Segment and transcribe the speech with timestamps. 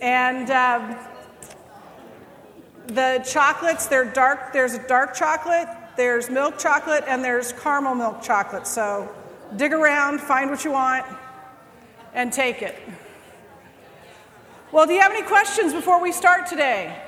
[0.00, 0.96] And um,
[2.86, 8.66] the chocolates, they're dark, there's dark chocolate, there's milk chocolate, and there's caramel milk chocolate.
[8.66, 9.08] So
[9.56, 11.06] dig around, find what you want,
[12.12, 12.76] and take it.
[14.72, 17.00] Well, do you have any questions before we start today?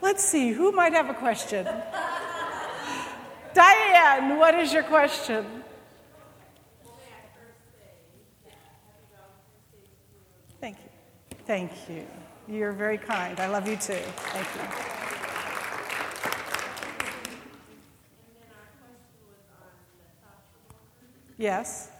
[0.00, 1.66] Let's see, who might have a question?
[3.54, 5.44] Diane, what is your question?
[10.60, 10.90] Thank you.
[11.46, 12.04] Thank you.
[12.48, 13.38] You're very kind.
[13.38, 13.94] I love you too.
[13.94, 14.62] Thank you.
[21.38, 21.90] Yes.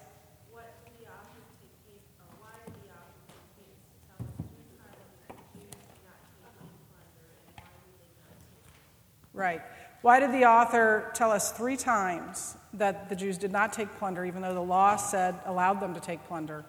[9.33, 9.61] Right.
[10.01, 14.25] Why did the author tell us three times that the Jews did not take plunder,
[14.25, 16.65] even though the law said allowed them to take plunder?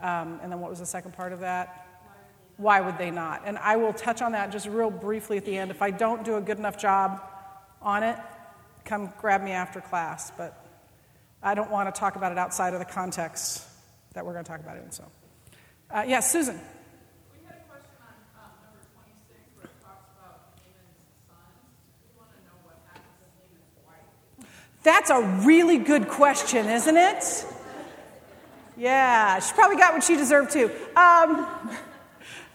[0.00, 1.81] Um, and then what was the second part of that?
[2.56, 3.42] Why would they not?
[3.46, 5.70] And I will touch on that just real briefly at the end.
[5.70, 7.20] If I don't do a good enough job
[7.80, 8.16] on it,
[8.84, 10.30] come grab me after class.
[10.36, 10.58] But
[11.42, 13.66] I don't want to talk about it outside of the context
[14.14, 14.92] that we're going to talk about it in.
[14.92, 15.04] So,
[15.90, 16.60] uh, yes, yeah, Susan.
[24.82, 27.46] That's a really good question, isn't it?
[28.76, 30.70] Yeah, she probably got what she deserved too.
[30.96, 31.70] Um,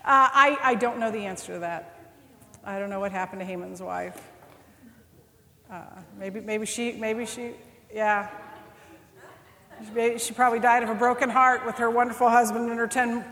[0.08, 2.00] uh, I, I don't know the answer to that.
[2.64, 4.18] I don't know what happened to Haman's wife.
[5.70, 5.84] Uh,
[6.18, 7.52] maybe, maybe she, maybe she,
[7.94, 8.30] yeah.
[9.94, 13.26] She, she probably died of a broken heart with her wonderful husband and her 10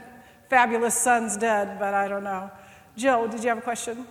[0.49, 2.51] fabulous sons dead, but I don't know.
[2.97, 4.05] Jill, did you have a question?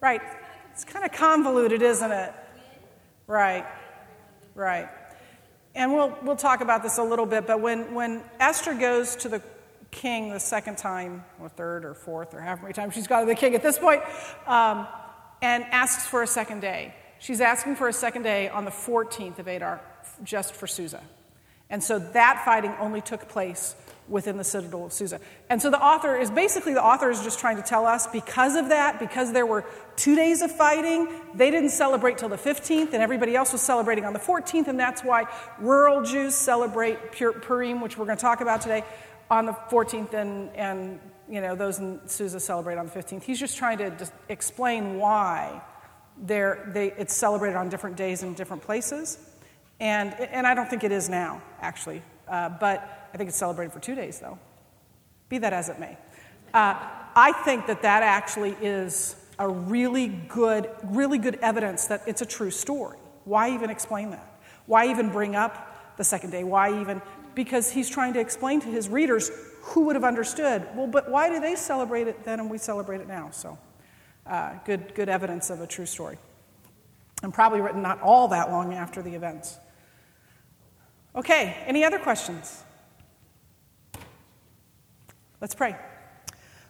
[0.00, 0.22] Right.
[0.72, 2.32] It's kind of convoluted, isn't it?
[3.26, 3.66] Right.
[4.54, 4.88] Right.
[5.74, 9.28] And we'll, we'll talk about this a little bit, but when, when Esther goes to
[9.28, 9.42] the
[9.90, 13.26] king the second time, or third, or fourth, or however many times she's got to
[13.26, 14.02] the king at this point,
[14.46, 14.86] um,
[15.42, 19.38] and asks for a second day, she's asking for a second day on the 14th
[19.38, 19.80] of Adar,
[20.24, 21.00] just for Susa.
[21.70, 23.74] And so that fighting only took place
[24.08, 25.20] within the citadel of Susa.
[25.50, 28.56] And so the author is basically the author is just trying to tell us because
[28.56, 29.64] of that, because there were
[29.96, 34.04] two days of fighting, they didn't celebrate till the 15th, and everybody else was celebrating
[34.04, 35.24] on the 14th, and that's why
[35.58, 38.84] rural Jews celebrate Purim, which we're going to talk about today,
[39.30, 43.22] on the 14th, and, and you know those in Susa celebrate on the 15th.
[43.22, 45.60] He's just trying to just explain why
[46.24, 49.18] they, it's celebrated on different days in different places.
[49.80, 52.02] And, and I don't think it is now, actually.
[52.26, 54.38] Uh, but I think it's celebrated for two days, though.
[55.28, 55.96] Be that as it may.
[56.54, 56.74] Uh,
[57.14, 62.26] I think that that actually is a really good, really good evidence that it's a
[62.26, 62.98] true story.
[63.24, 64.40] Why even explain that?
[64.66, 66.44] Why even bring up the second day?
[66.44, 67.02] Why even?
[67.34, 69.30] Because he's trying to explain to his readers
[69.60, 70.66] who would have understood.
[70.74, 73.30] Well, but why do they celebrate it then and we celebrate it now?
[73.30, 73.58] So,
[74.26, 76.18] uh, good, good evidence of a true story.
[77.22, 79.58] And probably written not all that long after the events.
[81.14, 82.62] Okay, any other questions?
[85.40, 85.76] Let's pray.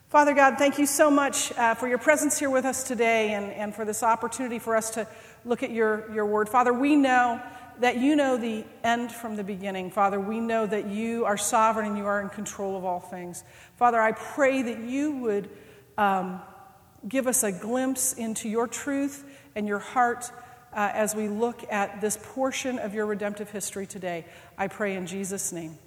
[0.08, 3.50] Father God, thank you so much uh, for your presence here with us today and,
[3.52, 5.06] and for this opportunity for us to
[5.46, 6.50] look at your, your word.
[6.50, 7.40] Father, we know
[7.80, 9.90] that you know the end from the beginning.
[9.90, 13.42] Father, we know that you are sovereign and you are in control of all things.
[13.76, 15.48] Father, I pray that you would
[15.96, 16.42] um,
[17.08, 19.24] give us a glimpse into your truth
[19.54, 20.30] and your heart
[20.74, 24.26] uh, as we look at this portion of your redemptive history today.
[24.58, 25.78] I pray in Jesus' name.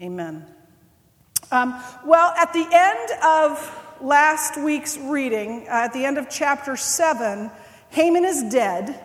[0.00, 0.46] Amen.
[1.54, 6.76] Um, well, at the end of last week's reading, uh, at the end of chapter
[6.76, 7.48] 7,
[7.90, 9.00] Haman is dead,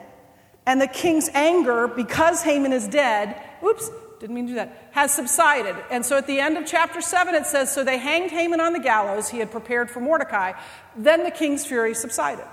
[0.65, 5.13] and the king's anger, because Haman is dead, oops, didn't mean to do that, has
[5.13, 5.75] subsided.
[5.91, 8.73] And so at the end of chapter 7, it says, So they hanged Haman on
[8.73, 10.53] the gallows he had prepared for Mordecai.
[10.97, 12.47] Then the king's fury subsided.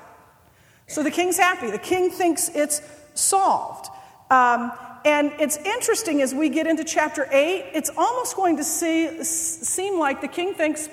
[0.89, 1.71] So the king's happy.
[1.71, 2.83] The king thinks it's
[3.15, 3.89] solved.
[4.31, 4.73] Um,
[5.07, 10.01] and it's interesting as we get into chapter 8, it's almost going to see, seem
[10.01, 10.89] like the king thinks,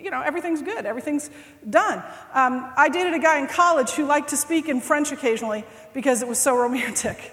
[0.00, 1.28] you know, everything's good, everything's
[1.68, 2.02] done.
[2.32, 6.22] Um, I dated a guy in college who liked to speak in French occasionally because
[6.22, 7.30] it was so romantic.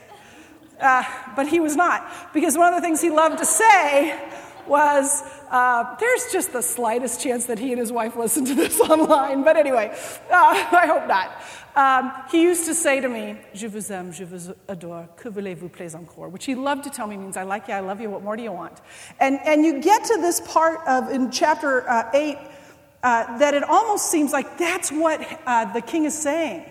[0.78, 1.06] Uh,
[1.38, 4.20] but he was not, because one of the things he loved to say
[4.68, 8.80] was, uh, there's just the slightest chance that he and his wife listen to this
[8.82, 9.44] online.
[9.46, 9.98] But anyway,
[10.30, 11.32] uh, I hope not.
[11.76, 15.70] Um, he used to say to me, Je vous aime, je vous adore, que voulez-vous
[15.70, 16.30] plus encore?
[16.30, 18.36] Which he loved to tell me means, I like you, I love you, what more
[18.36, 18.82] do you want?
[19.20, 22.38] And, and you get to this part of, in chapter uh, 8,
[23.02, 26.66] uh, that it almost seems like that's what uh, the king is saying.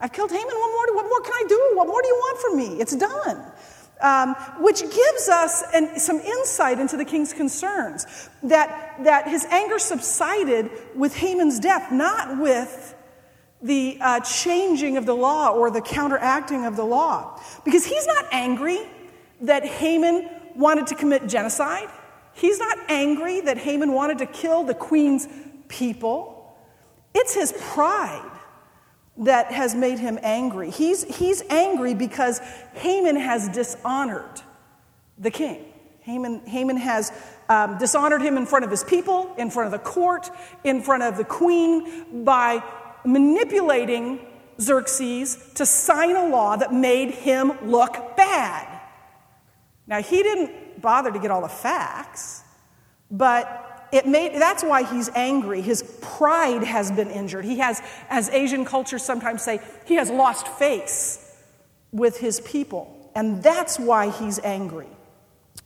[0.00, 0.46] I've killed Haman.
[0.46, 1.70] What more, what more can I do?
[1.74, 2.80] What more do you want from me?
[2.80, 3.52] It's done.
[4.00, 8.06] Um, which gives us an, some insight into the king's concerns.
[8.42, 12.94] That, that his anger subsided with Haman's death, not with
[13.62, 17.40] the uh, changing of the law or the counteracting of the law.
[17.64, 18.80] Because he's not angry
[19.42, 21.88] that Haman wanted to commit genocide.
[22.32, 25.28] He's not angry that Haman wanted to kill the queen's
[25.68, 26.56] people.
[27.14, 28.30] It's his pride
[29.18, 30.70] that has made him angry.
[30.70, 32.40] He's, he's angry because
[32.74, 34.40] Haman has dishonored
[35.18, 35.66] the king.
[36.00, 37.12] Haman, Haman has
[37.48, 40.30] um, dishonored him in front of his people, in front of the court,
[40.64, 42.62] in front of the queen by
[43.04, 44.20] manipulating
[44.60, 48.80] Xerxes to sign a law that made him look bad.
[49.86, 52.42] Now, he didn't bother to get all the facts,
[53.10, 55.60] but it made, that's why he's angry.
[55.60, 57.44] His pride has been injured.
[57.44, 61.36] He has, as Asian cultures sometimes say, he has lost face
[61.90, 63.10] with his people.
[63.14, 64.86] And that's why he's angry.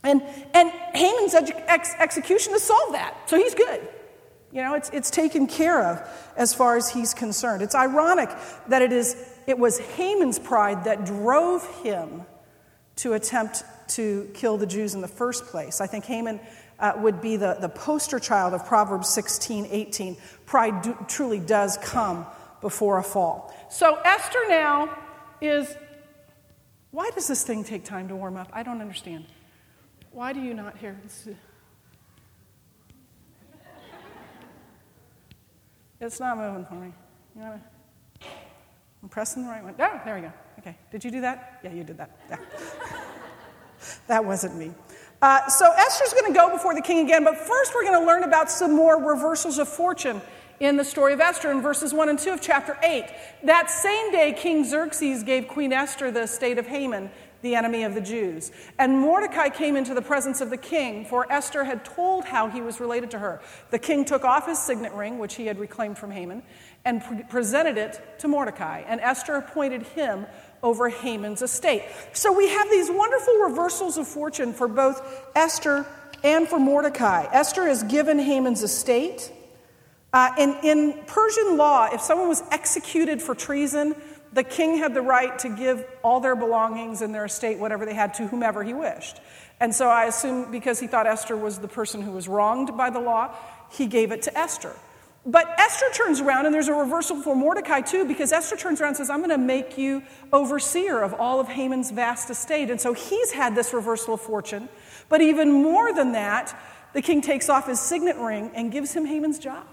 [0.02, 0.22] And,
[0.54, 3.86] and Haman's ex- execution has solved that, so he's good.
[4.54, 7.60] You know, it's, it's taken care of as far as he's concerned.
[7.60, 8.30] It's ironic
[8.68, 9.16] that it, is,
[9.48, 12.22] it was Haman's pride that drove him
[12.96, 15.80] to attempt to kill the Jews in the first place.
[15.80, 16.38] I think Haman
[16.78, 20.16] uh, would be the, the poster child of Proverbs 16, 18.
[20.46, 22.24] Pride do, truly does come
[22.60, 23.52] before a fall.
[23.70, 24.96] So Esther now
[25.40, 25.76] is.
[26.92, 28.50] Why does this thing take time to warm up?
[28.52, 29.26] I don't understand.
[30.12, 30.96] Why do you not hear?
[36.04, 36.92] It's not moving for me.
[37.34, 37.60] You gotta,
[39.02, 39.74] I'm pressing the right one.
[39.78, 40.32] Oh, there we go.
[40.58, 40.76] Okay.
[40.92, 41.60] Did you do that?
[41.64, 42.10] Yeah, you did that.
[42.28, 42.36] Yeah.
[44.06, 44.72] that wasn't me.
[45.22, 48.06] Uh, so Esther's going to go before the king again, but first we're going to
[48.06, 50.20] learn about some more reversals of fortune
[50.60, 53.06] in the story of Esther in verses 1 and 2 of chapter 8.
[53.44, 57.10] That same day, King Xerxes gave Queen Esther the estate of Haman
[57.44, 58.50] the enemy of the Jews.
[58.78, 62.62] And Mordecai came into the presence of the king, for Esther had told how he
[62.62, 63.40] was related to her.
[63.70, 66.42] The king took off his signet ring, which he had reclaimed from Haman,
[66.86, 68.82] and pre- presented it to Mordecai.
[68.86, 70.26] And Esther appointed him
[70.62, 71.84] over Haman's estate.
[72.14, 75.02] So we have these wonderful reversals of fortune for both
[75.36, 75.86] Esther
[76.24, 77.26] and for Mordecai.
[77.30, 79.30] Esther is given Haman's estate.
[80.14, 83.94] Uh, in, in Persian law, if someone was executed for treason,
[84.34, 87.94] the king had the right to give all their belongings and their estate, whatever they
[87.94, 89.20] had, to whomever he wished.
[89.60, 92.90] And so I assume because he thought Esther was the person who was wronged by
[92.90, 93.34] the law,
[93.70, 94.72] he gave it to Esther.
[95.24, 98.88] But Esther turns around, and there's a reversal for Mordecai too, because Esther turns around
[98.88, 100.02] and says, I'm going to make you
[100.32, 102.70] overseer of all of Haman's vast estate.
[102.70, 104.68] And so he's had this reversal of fortune.
[105.08, 106.58] But even more than that,
[106.92, 109.66] the king takes off his signet ring and gives him Haman's job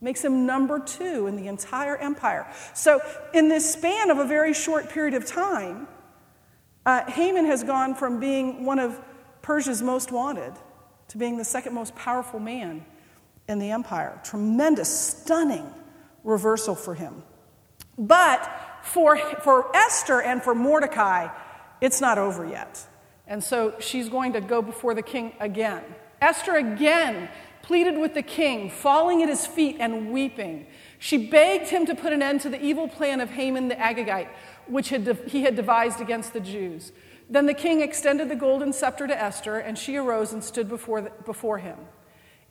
[0.00, 2.46] makes him number two in the entire empire.
[2.74, 3.00] So,
[3.34, 5.88] in this span of a very short period of time,
[6.86, 8.98] uh, Haman has gone from being one of
[9.42, 10.52] Persia's most wanted
[11.08, 12.84] to being the second most powerful man
[13.48, 14.20] in the empire.
[14.22, 15.66] Tremendous, stunning
[16.22, 17.22] reversal for him.
[17.96, 18.48] But
[18.82, 21.28] for, for Esther and for Mordecai,
[21.80, 22.86] it's not over yet.
[23.26, 25.82] And so she's going to go before the king again.
[26.20, 27.28] Esther again
[27.62, 30.66] pleaded with the king, falling at his feet and weeping.
[30.98, 34.28] She begged him to put an end to the evil plan of Haman the Agagite,
[34.66, 36.92] which had de- he had devised against the Jews.
[37.30, 41.02] Then the king extended the golden scepter to Esther, and she arose and stood before,
[41.02, 41.78] the, before him.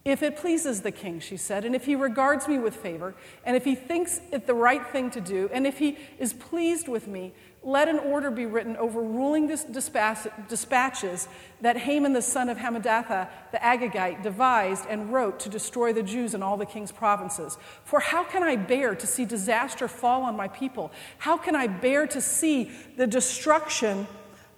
[0.06, 3.58] If it pleases the king, she said, and if he regards me with favor, and
[3.58, 7.08] if he thinks it the right thing to do, and if he is pleased with
[7.08, 11.28] me, let an order be written overruling this dispatches
[11.62, 16.34] that Haman the son of Hammedatha the Agagite devised and wrote to destroy the Jews
[16.34, 17.58] in all the king's provinces.
[17.84, 20.92] For how can I bear to see disaster fall on my people?
[21.18, 24.08] How can I bear to see the destruction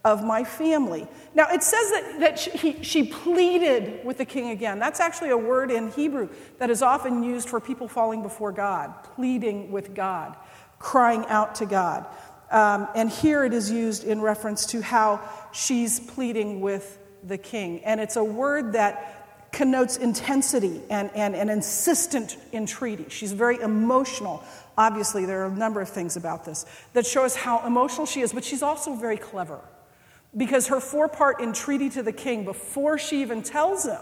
[0.06, 1.08] of my family?
[1.34, 4.78] Now, it says that, that she, he, she pleaded with the king again.
[4.78, 9.04] That's actually a word in Hebrew that is often used for people falling before God,
[9.16, 10.36] pleading with God,
[10.80, 12.06] crying out to God.
[12.52, 17.84] Um, and here it is used in reference to how she's pleading with the king.
[17.84, 19.20] And it's a word that
[19.52, 23.06] connotes intensity and, and, and insistent entreaty.
[23.10, 24.44] She's very emotional.
[24.78, 28.22] Obviously, there are a number of things about this that show us how emotional she
[28.22, 29.60] is, but she's also very clever.
[30.38, 34.02] Because her four part entreaty to the king before she even tells him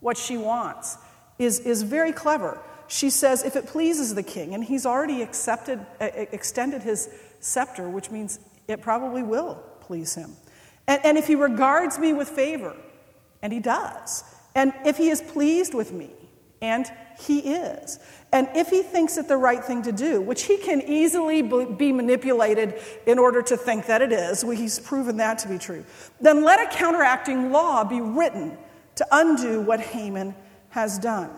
[0.00, 0.96] what she wants
[1.38, 2.58] is, is very clever.
[2.92, 7.08] She says, if it pleases the king, and he's already accepted, extended his
[7.40, 10.36] scepter, which means it probably will please him.
[10.86, 12.76] And, and if he regards me with favor,
[13.40, 16.10] and he does, and if he is pleased with me,
[16.62, 16.86] And
[17.18, 17.98] he is.
[18.30, 21.92] And if he thinks it the right thing to do, which he can easily be
[21.92, 25.84] manipulated in order to think that it is, he's proven that to be true,
[26.20, 28.56] then let a counteracting law be written
[28.94, 30.36] to undo what Haman
[30.70, 31.30] has done.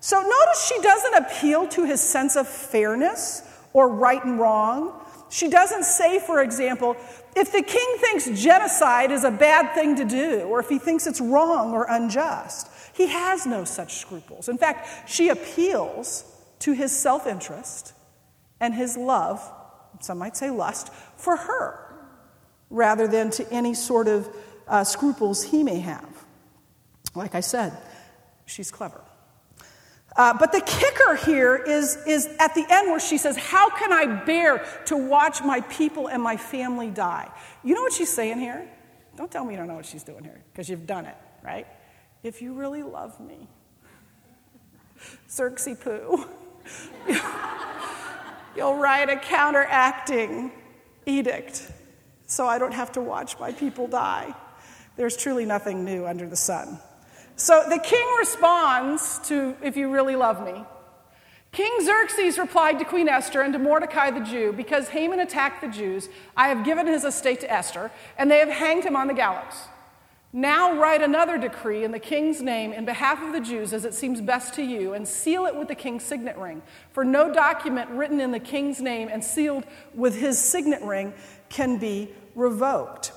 [0.00, 5.04] So notice she doesn't appeal to his sense of fairness or right and wrong.
[5.30, 6.96] She doesn't say, for example,
[7.36, 11.06] if the king thinks genocide is a bad thing to do, or if he thinks
[11.06, 12.68] it's wrong or unjust.
[12.94, 14.48] He has no such scruples.
[14.48, 16.24] In fact, she appeals
[16.60, 17.92] to his self interest
[18.60, 19.40] and his love,
[20.00, 21.94] some might say lust, for her,
[22.70, 24.28] rather than to any sort of
[24.66, 26.24] uh, scruples he may have.
[27.14, 27.76] Like I said,
[28.46, 29.00] she's clever.
[30.18, 33.92] Uh, but the kicker here is, is at the end where she says, How can
[33.92, 37.30] I bear to watch my people and my family die?
[37.62, 38.68] You know what she's saying here?
[39.16, 41.68] Don't tell me you don't know what she's doing here, because you've done it, right?
[42.24, 43.46] If you really love me,
[45.30, 46.26] Xerxes Poo,
[48.56, 50.50] you'll write a counteracting
[51.06, 51.70] edict
[52.26, 54.34] so I don't have to watch my people die.
[54.96, 56.80] There's truly nothing new under the sun.
[57.38, 60.64] So the king responds to, If you really love me.
[61.52, 65.68] King Xerxes replied to Queen Esther and to Mordecai the Jew, Because Haman attacked the
[65.68, 69.14] Jews, I have given his estate to Esther, and they have hanged him on the
[69.14, 69.68] gallows.
[70.32, 73.94] Now write another decree in the king's name in behalf of the Jews as it
[73.94, 76.60] seems best to you, and seal it with the king's signet ring.
[76.90, 79.64] For no document written in the king's name and sealed
[79.94, 81.14] with his signet ring
[81.50, 83.12] can be revoked.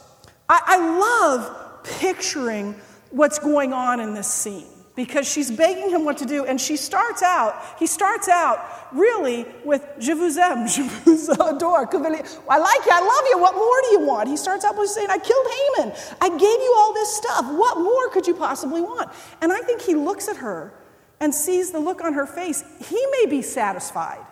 [0.47, 2.75] I, I love picturing
[3.11, 4.65] what's going on in this scene.
[4.93, 8.59] Because she's begging him what to do and she starts out he starts out
[8.91, 11.87] really with je vous aime je vous adore.
[11.87, 14.27] I like you i love you what more do you want?
[14.27, 17.77] He starts out by saying i killed haman i gave you all this stuff what
[17.79, 19.09] more could you possibly want?
[19.41, 20.73] And i think he looks at her
[21.21, 22.61] and sees the look on her face.
[22.89, 24.25] He may be satisfied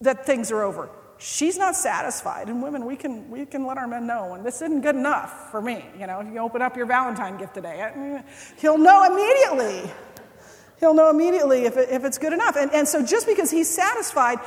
[0.00, 2.48] that things are over she's not satisfied.
[2.48, 5.50] And women, we can, we can let our men know, and this isn't good enough
[5.50, 5.84] for me.
[5.98, 8.22] You know, if you open up your Valentine gift today,
[8.58, 9.90] he'll know immediately.
[10.80, 12.56] He'll know immediately if, it, if it's good enough.
[12.56, 14.38] And, and so just because he's satisfied,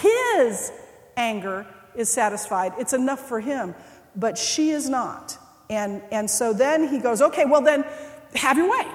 [0.00, 0.72] his
[1.16, 2.72] anger is satisfied.
[2.78, 3.74] It's enough for him.
[4.14, 5.36] But she is not.
[5.68, 7.84] And, and so then he goes, okay, well then,
[8.34, 8.86] have your way.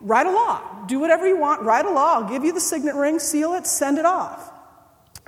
[0.00, 0.84] Write a law.
[0.86, 1.62] Do whatever you want.
[1.62, 2.14] Write a law.
[2.14, 4.52] I'll give you the signet ring, seal it, send it off.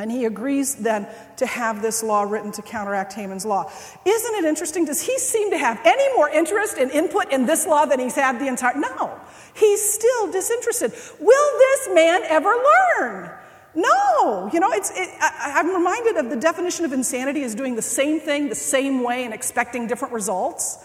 [0.01, 3.71] And he agrees then to have this law written to counteract Haman's law.
[4.05, 4.85] Isn't it interesting?
[4.85, 8.15] Does he seem to have any more interest and input in this law than he's
[8.15, 8.77] had the entire?
[8.77, 9.19] No,
[9.55, 10.93] he's still disinterested.
[11.19, 12.55] Will this man ever
[13.01, 13.31] learn?
[13.75, 17.75] No, you know, it's, it, I, am reminded of the definition of insanity as doing
[17.75, 20.79] the same thing the same way and expecting different results.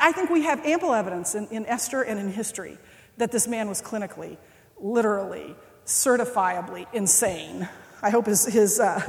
[0.00, 2.78] I think we have ample evidence in, in Esther and in history
[3.18, 4.38] that this man was clinically,
[4.78, 5.54] literally,
[5.86, 7.68] certifiably insane.
[8.02, 9.00] I hope his, his uh,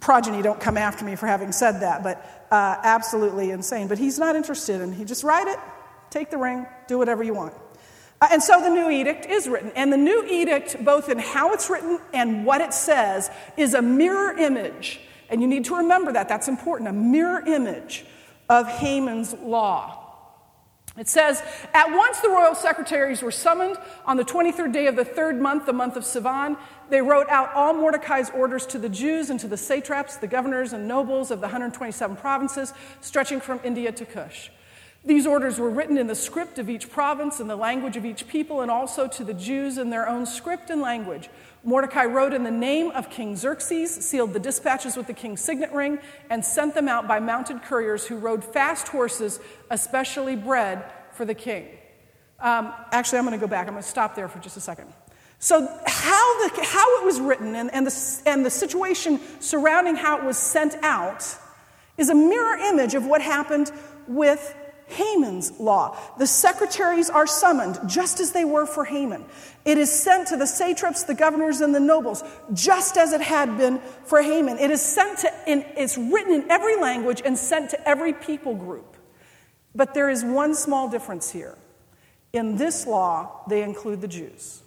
[0.00, 3.88] progeny don't come after me for having said that, but uh, absolutely insane.
[3.88, 5.58] But he's not interested, and he just write it,
[6.10, 7.54] take the ring, do whatever you want.
[8.20, 9.72] Uh, and so the new edict is written.
[9.76, 13.82] And the new edict, both in how it's written and what it says, is a
[13.82, 15.00] mirror image.
[15.28, 16.28] And you need to remember that.
[16.28, 16.88] That's important.
[16.88, 18.06] A mirror image
[18.48, 20.02] of Haman's law.
[20.98, 21.42] It says,
[21.74, 25.66] At once the royal secretaries were summoned on the 23rd day of the third month,
[25.66, 26.56] the month of Sivan.
[26.88, 30.72] They wrote out all Mordecai's orders to the Jews and to the satraps, the governors,
[30.72, 34.50] and nobles of the 127 provinces, stretching from India to Cush.
[35.04, 38.26] These orders were written in the script of each province and the language of each
[38.26, 41.28] people, and also to the Jews in their own script and language.
[41.62, 45.72] Mordecai wrote in the name of King Xerxes, sealed the dispatches with the king's signet
[45.72, 49.38] ring, and sent them out by mounted couriers who rode fast horses,
[49.70, 51.68] especially bred for the king.
[52.40, 53.68] Um, actually, I'm going to go back.
[53.68, 54.92] I'm going to stop there for just a second.
[55.38, 60.18] So, how, the, how it was written and, and, the, and the situation surrounding how
[60.18, 61.24] it was sent out
[61.98, 63.70] is a mirror image of what happened
[64.08, 64.54] with
[64.88, 65.96] Haman's law.
[66.18, 69.24] The secretaries are summoned just as they were for Haman.
[69.64, 73.58] It is sent to the satraps, the governors, and the nobles, just as it had
[73.58, 74.58] been for Haman.
[74.58, 78.54] It is sent to, in, it's written in every language and sent to every people
[78.54, 78.96] group.
[79.74, 81.58] But there is one small difference here.
[82.32, 84.62] In this law, they include the Jews.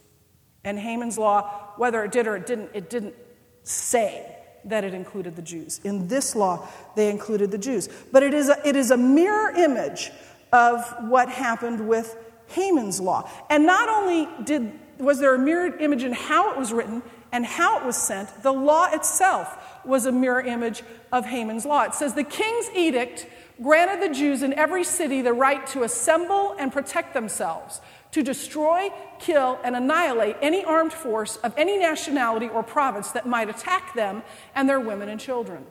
[0.70, 3.16] And Haman's law, whether it did or it didn't, it didn't
[3.64, 5.82] say that it included the Jews.
[5.84, 7.90] In this law, they included the Jews.
[8.12, 10.12] But it is a, it is a mirror image
[10.54, 12.16] of what happened with
[12.50, 13.28] Haman's law.
[13.50, 17.48] And not only did, was there a mirror image in how it was written and
[17.48, 21.82] how it was sent, the law itself was a mirror image of Haman's law.
[21.82, 23.26] It says the king's edict
[23.60, 28.90] granted the Jews in every city the right to assemble and protect themselves to destroy,
[29.20, 34.24] kill, and annihilate any armed force of any nationality or province that might attack them
[34.56, 35.66] and their women and children,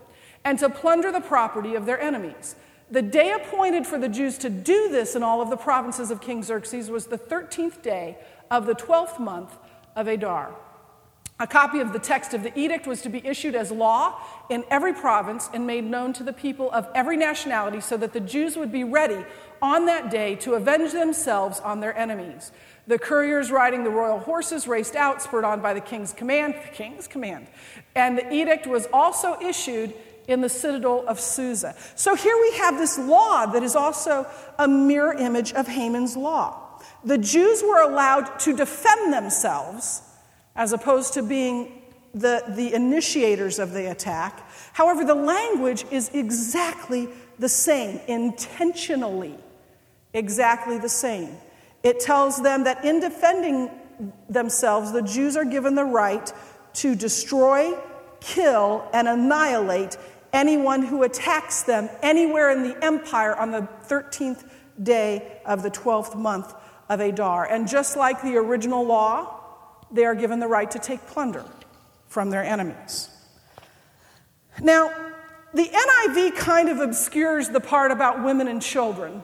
[0.45, 2.55] and to plunder the property of their enemies.
[2.91, 6.21] The day appointed for the Jews to do this in all of the provinces of
[6.21, 8.17] King Xerxes was the 13th day
[8.51, 9.59] of the 12th month
[9.95, 10.55] of Adar.
[11.41, 14.65] A copy of the text of the edict was to be issued as law in
[14.71, 18.57] every province and made known to the people of every nationality so that the Jews
[18.57, 19.25] would be ready
[19.63, 22.51] on that day to avenge themselves on their enemies.
[22.89, 26.75] The couriers riding the royal horses raced out, spurred on by the king's command, the
[26.75, 27.47] king's command.
[27.95, 29.95] And the edict was also issued
[30.27, 31.77] in the citadel of Susa.
[31.95, 34.27] So here we have this law that is also
[34.59, 36.81] a mirror image of Haman's law.
[37.05, 40.03] The Jews were allowed to defend themselves
[40.59, 41.81] as opposed to being
[42.13, 44.47] the, the initiators of the attack.
[44.75, 49.39] However, the language is exactly the same, intentionally
[50.15, 51.37] exactly the same.
[51.83, 53.71] It tells them that in defending
[54.29, 56.33] themselves, the Jews are given the right
[56.75, 57.77] to destroy,
[58.21, 59.97] kill, and annihilate
[60.33, 64.49] anyone who attacks them anywhere in the empire on the 13th
[64.83, 66.55] day of the 12th month
[66.89, 67.47] of Adar.
[67.47, 69.38] And just like the original law,
[69.91, 71.45] they are given the right to take plunder
[72.09, 73.09] from their enemies.
[74.61, 74.91] Now,
[75.55, 79.23] the NIV kind of obscures the part about women and children.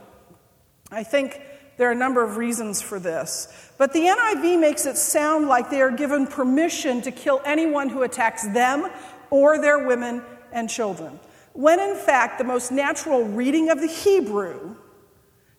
[0.91, 1.41] I think
[1.77, 3.73] there are a number of reasons for this.
[3.79, 8.03] But the NIV makes it sound like they are given permission to kill anyone who
[8.03, 8.89] attacks them
[9.31, 11.19] or their women and children.
[11.53, 14.77] When in fact, the most natural reading of the Hebrew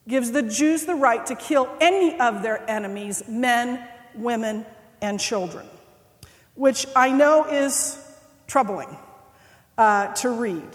[0.08, 4.66] gives the Jews the right to kill any of their enemies, men, women,
[5.06, 5.66] and children,
[6.56, 7.98] which I know is
[8.48, 8.98] troubling
[9.78, 10.68] uh, to read.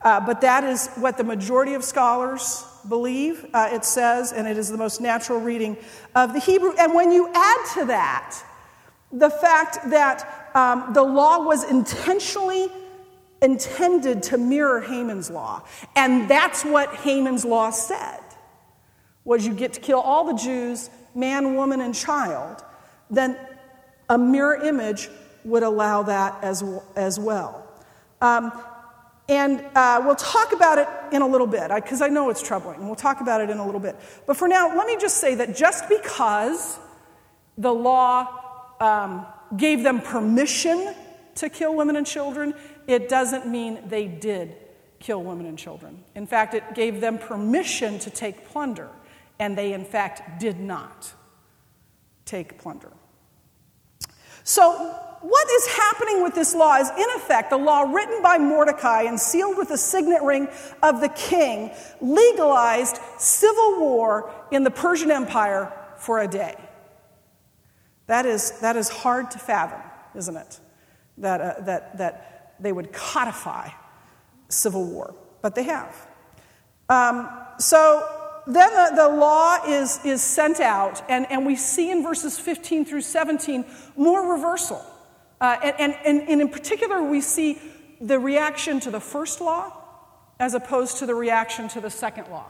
[0.00, 4.56] Uh, but that is what the majority of scholars believe, uh, it says, and it
[4.56, 5.76] is the most natural reading
[6.14, 6.72] of the Hebrew.
[6.78, 8.40] And when you add to that
[9.10, 12.68] the fact that um, the law was intentionally
[13.40, 15.62] intended to mirror Haman's law,
[15.96, 18.20] and that's what Haman's law said,
[19.24, 22.62] was you get to kill all the Jews, man, woman, and child,
[23.10, 23.36] then
[24.08, 25.08] a mirror image
[25.44, 26.64] would allow that as,
[26.96, 27.66] as well.
[28.20, 28.52] Um,
[29.28, 32.42] and uh, we'll talk about it in a little bit, because I, I know it's
[32.42, 32.86] troubling.
[32.86, 33.96] We'll talk about it in a little bit.
[34.26, 36.78] But for now, let me just say that just because
[37.58, 38.26] the law
[38.80, 40.94] um, gave them permission
[41.36, 42.54] to kill women and children,
[42.86, 44.56] it doesn't mean they did
[44.98, 46.02] kill women and children.
[46.14, 48.88] In fact, it gave them permission to take plunder,
[49.38, 51.12] and they, in fact, did not
[52.24, 52.92] take plunder.
[54.48, 54.72] So,
[55.20, 59.20] what is happening with this law is, in effect, a law written by Mordecai and
[59.20, 60.48] sealed with the signet ring
[60.82, 66.54] of the king legalized civil war in the Persian Empire for a day.
[68.06, 69.82] That is, that is hard to fathom,
[70.14, 70.60] isn't it?
[71.18, 73.68] That, uh, that, that they would codify
[74.48, 75.94] civil war, but they have.
[76.88, 78.17] Um, so
[78.48, 82.86] then the, the, law is, is sent out, and, and we see in verses 15
[82.86, 84.82] through 17 more reversal.
[85.38, 87.58] Uh, and, and, and in particular, we see
[88.00, 89.72] the reaction to the first law
[90.40, 92.46] as opposed to the reaction to the second law.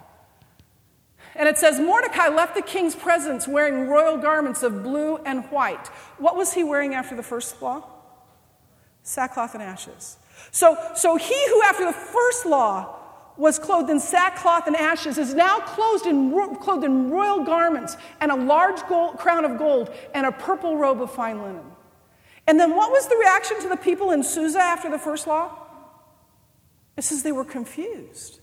[1.35, 5.89] And it says Mordecai left the king's presence wearing royal garments of blue and white.
[6.19, 7.85] What was he wearing after the first law?
[9.03, 10.17] Sackcloth and ashes.
[10.51, 12.98] So, so he who, after the first law,
[13.39, 18.31] was clothed in sackcloth and ashes is now clothed in, clothed in royal garments and
[18.31, 21.65] a large gold, crown of gold and a purple robe of fine linen.
[22.47, 25.57] And then what was the reaction to the people in Susa after the first law?
[26.97, 28.41] It says they were confused.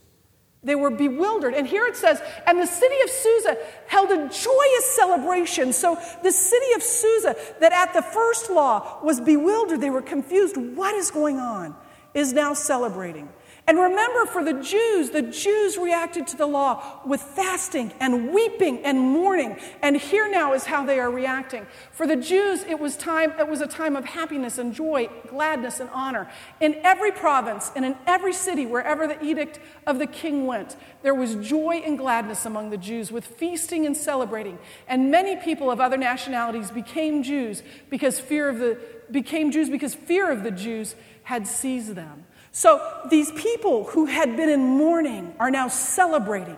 [0.64, 1.54] They were bewildered.
[1.54, 5.74] And here it says, and the city of Susa held a joyous celebration.
[5.74, 10.58] So the city of Susa, that at the first law was bewildered, they were confused.
[10.58, 11.76] What is going on?
[12.14, 13.30] Is now celebrating.
[13.68, 18.86] And remember, for the Jews, the Jews reacted to the law with fasting and weeping
[18.86, 19.58] and mourning.
[19.82, 21.66] And here now is how they are reacting.
[21.92, 25.80] For the Jews, it was time, it was a time of happiness and joy, gladness
[25.80, 26.30] and honor.
[26.60, 31.16] In every province and in every city, wherever the edict of the king went, there
[31.16, 34.60] was joy and gladness among the Jews, with feasting and celebrating.
[34.88, 38.78] And many people of other nationalities became Jews because fear of the
[39.10, 42.26] became Jews because fear of the Jews had seized them.
[42.56, 46.56] So these people who had been in mourning are now celebrating.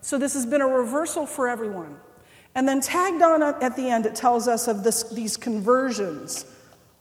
[0.00, 1.98] So this has been a reversal for everyone.
[2.54, 6.46] And then tagged on at the end, it tells us of this, these conversions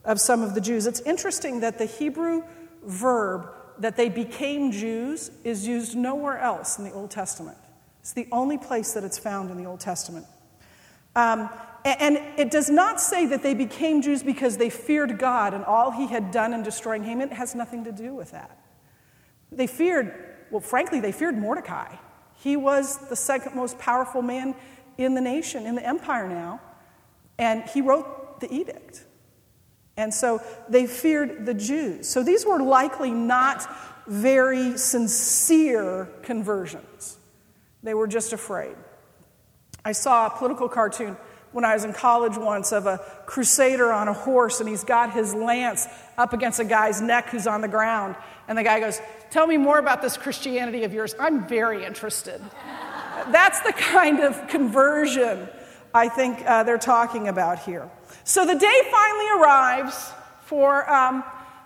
[0.04, 0.88] of some of the Jews.
[0.88, 2.44] It's interesting that the Hebrew
[2.84, 3.48] verb
[3.80, 7.58] that they became Jews is used nowhere else in the Old Testament.
[8.02, 10.26] It's the only place that it's found in the Old Testament.
[11.16, 11.50] Um,
[11.86, 15.92] and it does not say that they became Jews because they feared God and all
[15.92, 17.30] he had done in destroying Haman.
[17.30, 18.58] It has nothing to do with that.
[19.52, 20.14] They feared,
[20.50, 21.96] well, frankly, they feared Mordecai.
[22.36, 24.56] He was the second most powerful man
[24.98, 26.62] in the nation, in the empire now,
[27.38, 29.04] and he wrote the edict.
[29.98, 32.08] And so they feared the Jews.
[32.08, 33.68] So these were likely not
[34.08, 37.18] very sincere conversions,
[37.82, 38.76] they were just afraid.
[39.86, 41.18] I saw a political cartoon
[41.54, 45.14] when I was in college once of a crusader on a horse, and he's got
[45.14, 45.88] his lance
[46.18, 48.16] up against a guy's neck who's on the ground.
[48.48, 51.16] And the guy goes, Tell me more about this Christianity of yours.
[51.20, 52.42] I'm very interested.
[53.32, 55.48] That's the kind of conversion
[55.94, 57.90] I think uh, they're talking about here.
[58.24, 60.12] So the day finally arrives
[60.46, 61.24] for um,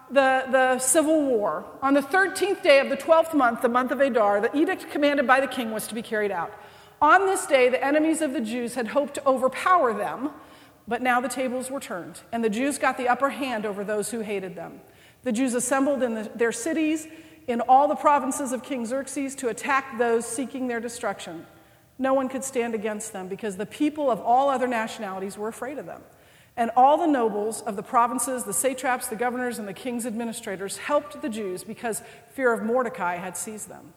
[0.09, 1.65] the, the civil war.
[1.81, 5.27] On the 13th day of the 12th month, the month of Adar, the edict commanded
[5.27, 6.53] by the king was to be carried out.
[7.01, 10.31] On this day, the enemies of the Jews had hoped to overpower them,
[10.87, 14.09] but now the tables were turned, and the Jews got the upper hand over those
[14.09, 14.81] who hated them.
[15.23, 17.07] The Jews assembled in the, their cities
[17.47, 21.45] in all the provinces of King Xerxes to attack those seeking their destruction.
[21.99, 25.77] No one could stand against them because the people of all other nationalities were afraid
[25.77, 26.01] of them.
[26.55, 30.77] And all the nobles of the provinces, the satraps, the governors, and the king's administrators
[30.77, 32.01] helped the Jews because
[32.33, 33.93] fear of Mordecai had seized them.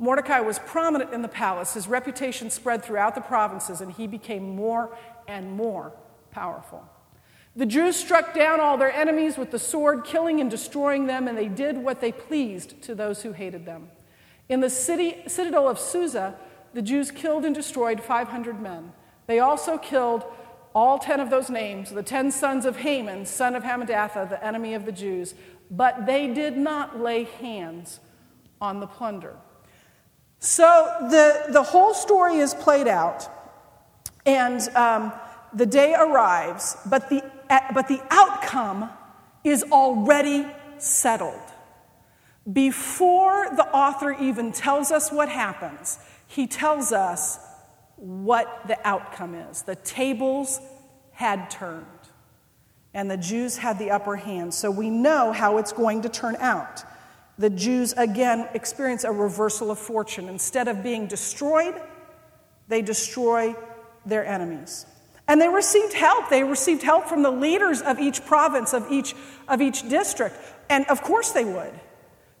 [0.00, 1.74] Mordecai was prominent in the palace.
[1.74, 4.96] His reputation spread throughout the provinces, and he became more
[5.28, 5.92] and more
[6.30, 6.88] powerful.
[7.54, 11.36] The Jews struck down all their enemies with the sword, killing and destroying them, and
[11.36, 13.90] they did what they pleased to those who hated them.
[14.48, 16.34] In the city, citadel of Susa,
[16.72, 18.92] the Jews killed and destroyed 500 men.
[19.26, 20.24] They also killed
[20.74, 24.72] all 10 of those names, the 10 sons of Haman, son of Hammedatha, the enemy
[24.72, 25.34] of the Jews,
[25.70, 28.00] but they did not lay hands
[28.62, 29.36] on the plunder.
[30.40, 33.28] So the, the whole story is played out,
[34.24, 35.12] and um,
[35.52, 37.22] the day arrives, but the,
[37.74, 38.90] but the outcome
[39.44, 40.46] is already
[40.78, 41.42] settled.
[42.50, 47.38] Before the author even tells us what happens, he tells us
[47.96, 49.60] what the outcome is.
[49.62, 50.58] The tables
[51.12, 51.84] had turned,
[52.94, 54.54] and the Jews had the upper hand.
[54.54, 56.82] So we know how it's going to turn out
[57.40, 60.28] the Jews again experience a reversal of fortune.
[60.28, 61.74] Instead of being destroyed,
[62.68, 63.56] they destroy
[64.04, 64.84] their enemies.
[65.26, 66.28] And they received help.
[66.28, 69.14] They received help from the leaders of each province, of each,
[69.48, 70.36] of each district.
[70.68, 71.72] And of course they would,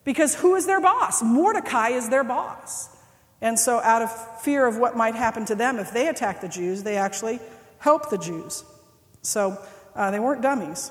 [0.04, 1.22] because who is their boss?
[1.22, 2.94] Mordecai is their boss.
[3.40, 6.48] And so, out of fear of what might happen to them if they attack the
[6.48, 7.40] Jews, they actually
[7.78, 8.64] help the Jews.
[9.22, 9.56] So,
[9.96, 10.90] uh, they weren't dummies.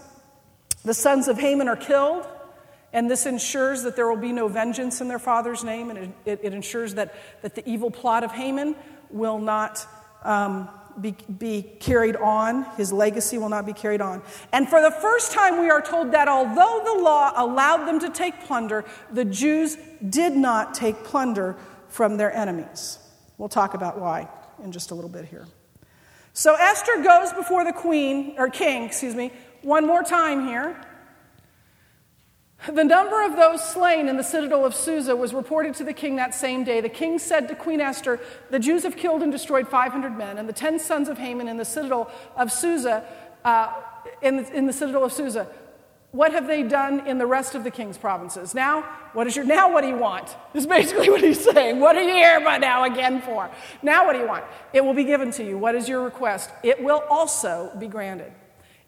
[0.83, 2.25] The sons of Haman are killed.
[2.91, 6.39] And this ensures that there will be no vengeance in their father's name, and it,
[6.43, 8.75] it ensures that, that the evil plot of Haman
[9.09, 9.85] will not
[10.23, 12.63] um, be, be carried on.
[12.77, 14.21] His legacy will not be carried on.
[14.51, 18.09] And for the first time, we are told that although the law allowed them to
[18.09, 21.55] take plunder, the Jews did not take plunder
[21.89, 22.99] from their enemies.
[23.37, 24.27] We'll talk about why
[24.63, 25.47] in just a little bit here.
[26.33, 30.79] So Esther goes before the queen, or king, excuse me, one more time here.
[32.67, 36.17] The number of those slain in the citadel of Susa was reported to the king
[36.17, 36.81] that same day.
[36.81, 38.19] The king said to Queen Esther,
[38.49, 41.55] The Jews have killed and destroyed 500 men, and the 10 sons of Haman in
[41.55, 43.05] the citadel of Susa,
[43.45, 43.73] uh,
[44.21, 45.47] in, in the citadel of Susa.
[46.11, 48.55] What have they done in the rest of the king's provinces?
[48.55, 48.81] Now,
[49.13, 50.35] what is your now what do you want?
[50.53, 51.79] Is basically what he's saying.
[51.79, 53.49] What are you here by now again for?
[53.83, 54.43] Now what do you want?
[54.73, 55.57] It will be given to you.
[55.57, 56.49] What is your request?
[56.63, 58.31] It will also be granted.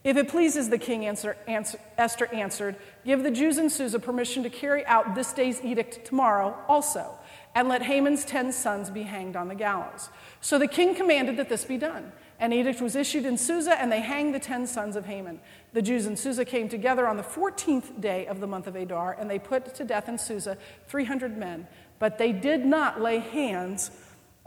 [0.03, 4.41] If it pleases the king, answer, answer, Esther answered, give the Jews in Susa permission
[4.43, 7.19] to carry out this day's edict tomorrow also,
[7.53, 10.09] and let Haman's ten sons be hanged on the gallows.
[10.39, 12.11] So the king commanded that this be done.
[12.39, 15.39] An edict was issued in Susa, and they hanged the ten sons of Haman.
[15.73, 19.15] The Jews in Susa came together on the 14th day of the month of Adar,
[19.19, 21.67] and they put to death in Susa 300 men,
[21.99, 23.91] but they did not lay hands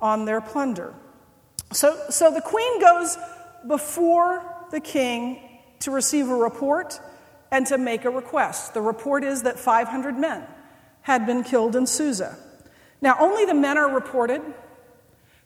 [0.00, 0.92] on their plunder.
[1.72, 3.16] So, so the queen goes
[3.68, 5.40] before the king
[5.78, 7.00] to receive a report
[7.50, 8.74] and to make a request.
[8.74, 10.44] The report is that 500 men
[11.02, 12.36] had been killed in Susa.
[13.00, 14.42] Now, only the men are reported,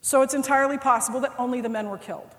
[0.00, 2.30] so it's entirely possible that only the men were killed.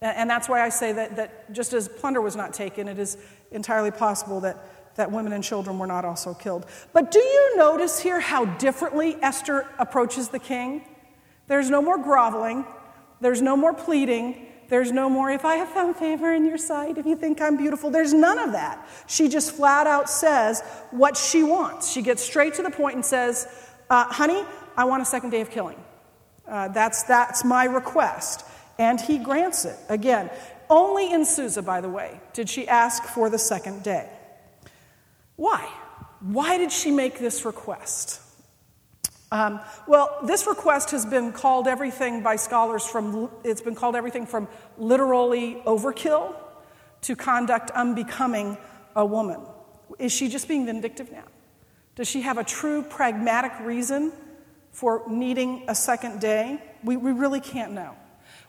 [0.00, 3.16] And that's why I say that, that just as plunder was not taken, it is
[3.52, 6.66] entirely possible that, that women and children were not also killed.
[6.92, 10.84] But do you notice here how differently Esther approaches the king?
[11.46, 12.66] There's no more groveling,
[13.20, 16.98] there's no more pleading, there's no more, if I have found favor in your sight,
[16.98, 17.90] if you think I'm beautiful.
[17.90, 18.84] There's none of that.
[19.06, 21.92] She just flat out says what she wants.
[21.92, 23.46] She gets straight to the point and says,
[23.88, 24.42] uh, Honey,
[24.76, 25.78] I want a second day of killing.
[26.48, 28.44] Uh, that's, that's my request.
[28.80, 29.76] and he grants it.
[29.88, 30.28] Again,
[30.68, 34.08] only in Susa, by the way, did she ask for the second day.
[35.36, 35.68] Why?
[36.18, 38.20] Why did she make this request?
[39.34, 44.26] Um, well, this request has been called everything by scholars from, it's been called everything
[44.26, 44.46] from
[44.78, 46.36] literally overkill
[47.00, 48.56] to conduct unbecoming
[48.94, 49.40] a woman.
[49.98, 51.24] Is she just being vindictive now?
[51.96, 54.12] Does she have a true pragmatic reason
[54.70, 56.62] for needing a second day?
[56.84, 57.96] We, we really can't know.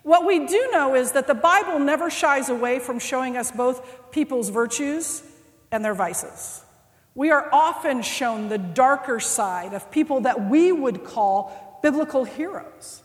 [0.03, 4.11] What we do know is that the Bible never shies away from showing us both
[4.11, 5.23] people's virtues
[5.71, 6.61] and their vices.
[7.15, 13.01] We are often shown the darker side of people that we would call biblical heroes.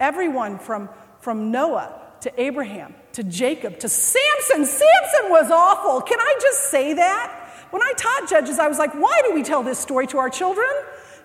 [0.00, 0.88] Everyone from,
[1.20, 4.64] from Noah to Abraham to Jacob to Samson.
[4.64, 6.00] Samson was awful.
[6.00, 7.66] Can I just say that?
[7.70, 10.30] When I taught judges, I was like, why do we tell this story to our
[10.30, 10.68] children?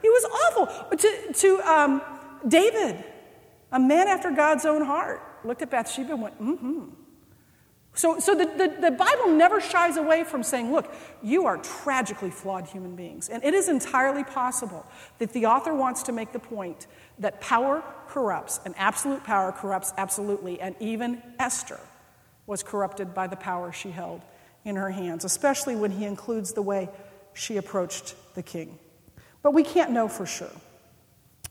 [0.02, 0.98] He was awful.
[0.98, 2.02] To, to um,
[2.48, 3.04] David,
[3.72, 6.84] a man after God's own heart, looked at Bathsheba and went, mm hmm.
[7.96, 12.32] So, so the, the, the, Bible never shies away from saying, look, you are tragically
[12.32, 13.30] flawed human beings.
[13.30, 14.86] And it is entirely possible
[15.20, 16.88] that the author wants to make the point
[17.20, 20.60] that power corrupts, and absolute power corrupts absolutely.
[20.60, 21.80] And even Esther
[22.48, 24.22] was corrupted by the power she held
[24.66, 26.90] in her hands, especially when he includes the way
[27.34, 28.80] she approached the king.
[29.44, 30.52] But we can't know for sure.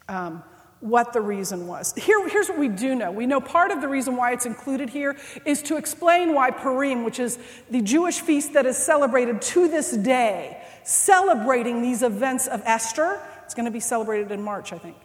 [0.09, 0.43] Um,
[0.83, 1.95] what the reason was.
[1.95, 3.13] Here, here's what we do know.
[3.13, 5.17] We know part of the reason why it's included here
[5.47, 7.39] is to explain why Purim, which is
[7.71, 13.55] the Jewish feast that is celebrated to this day, celebrating these events of Esther, it's
[13.55, 14.97] going to be celebrated in March, I think.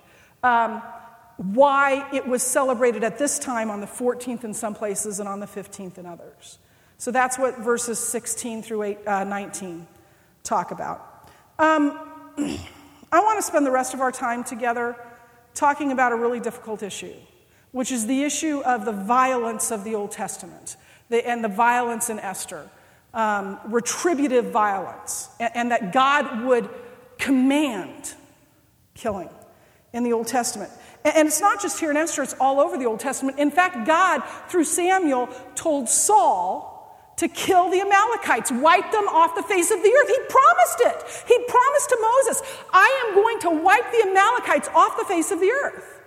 [0.42, 0.82] Um,
[1.38, 5.40] why it was celebrated at this time on the 14th in some places and on
[5.40, 6.58] the 15th in others.
[6.98, 9.86] So that's what verses 16 through 8, uh, 19
[10.44, 11.30] talk about.
[11.60, 11.92] Um,
[13.12, 14.96] I want to spend the rest of our time together
[15.58, 17.14] talking about a really difficult issue,
[17.72, 20.78] which is the issue of the violence of the Old Testament
[21.10, 22.70] the, and the violence in Esther,
[23.14, 26.70] um, retributive violence, and, and that God would
[27.18, 28.14] command
[28.94, 29.30] killing
[29.94, 30.72] in the Old Testament.
[31.04, 33.40] And it's not just here in Esther, it's all over the Old Testament.
[33.40, 36.77] In fact, God, through Samuel, told Saul
[37.18, 40.08] to kill the Amalekites, wipe them off the face of the earth.
[40.08, 41.26] He promised it.
[41.28, 45.40] He promised to Moses, I am going to wipe the Amalekites off the face of
[45.40, 45.98] the earth.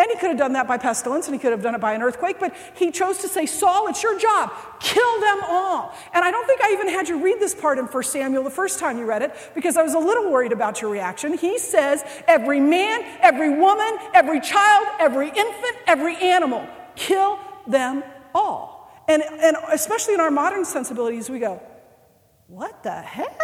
[0.00, 1.92] And he could have done that by pestilence and he could have done it by
[1.92, 4.50] an earthquake, but he chose to say, Saul, it's your job.
[4.80, 5.94] Kill them all.
[6.14, 8.48] And I don't think I even had you read this part in 1 Samuel the
[8.48, 11.36] first time you read it because I was a little worried about your reaction.
[11.36, 16.66] He says, Every man, every woman, every child, every infant, every animal,
[16.96, 18.02] kill them
[18.34, 18.79] all.
[19.10, 21.60] And, and especially in our modern sensibilities, we go,
[22.46, 23.36] What the heck?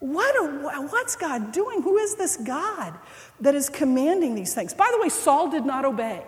[0.00, 0.34] What
[0.90, 1.82] what's God doing?
[1.82, 2.98] Who is this God
[3.40, 4.72] that is commanding these things?
[4.72, 6.22] By the way, Saul did not obey.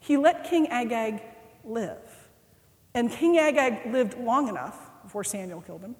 [0.00, 1.22] He let King Agag
[1.62, 1.98] live.
[2.94, 5.94] And King Agag lived long enough before Samuel killed him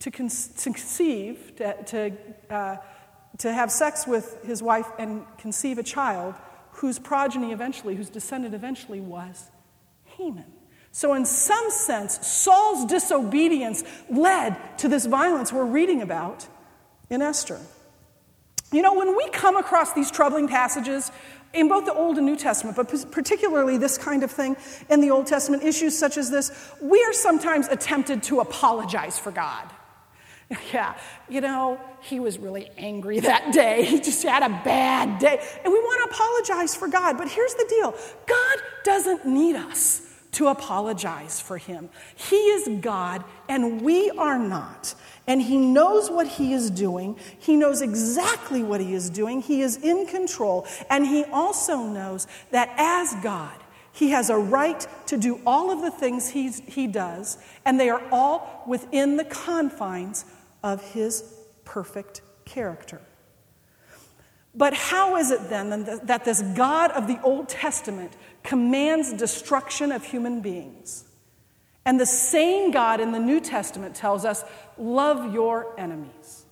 [0.00, 2.12] to, con- to conceive, to, to,
[2.50, 2.76] uh,
[3.38, 6.34] to have sex with his wife and conceive a child
[6.72, 9.50] whose progeny eventually, whose descendant eventually was
[10.04, 10.59] Haman.
[10.92, 16.46] So, in some sense, Saul's disobedience led to this violence we're reading about
[17.08, 17.60] in Esther.
[18.72, 21.10] You know, when we come across these troubling passages
[21.52, 24.56] in both the Old and New Testament, but particularly this kind of thing
[24.88, 29.30] in the Old Testament, issues such as this, we are sometimes tempted to apologize for
[29.30, 29.70] God.
[30.72, 30.96] Yeah,
[31.28, 33.84] you know, he was really angry that day.
[33.84, 35.40] He just had a bad day.
[35.62, 37.16] And we want to apologize for God.
[37.16, 37.94] But here's the deal
[38.26, 41.90] God doesn't need us to apologize for him.
[42.14, 44.94] He is God and we are not.
[45.26, 47.18] And he knows what he is doing.
[47.38, 49.42] He knows exactly what he is doing.
[49.42, 50.66] He is in control.
[50.88, 53.54] And he also knows that as God,
[53.92, 57.90] he has a right to do all of the things he's, he does, and they
[57.90, 60.24] are all within the confines
[60.62, 61.24] of his
[61.64, 63.00] perfect character.
[64.54, 68.12] But how is it then that this God of the Old Testament
[68.42, 71.04] commands destruction of human beings?
[71.84, 74.44] And the same God in the New Testament tells us,
[74.76, 76.44] love your enemies.